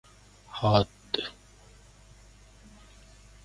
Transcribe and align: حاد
حاد 0.51 0.89